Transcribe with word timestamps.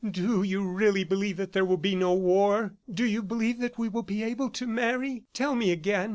"Do 0.09 0.41
you 0.41 0.67
really 0.67 1.03
believe 1.03 1.37
that 1.37 1.51
there 1.51 1.63
will 1.63 1.77
be 1.77 1.95
no 1.95 2.15
war? 2.15 2.73
Do 2.91 3.05
you 3.05 3.21
believe 3.21 3.59
that 3.59 3.77
we 3.77 3.87
will 3.87 4.01
be 4.01 4.23
able 4.23 4.49
to 4.49 4.65
marry?... 4.65 5.25
Tell 5.31 5.53
me 5.53 5.71
again. 5.71 6.09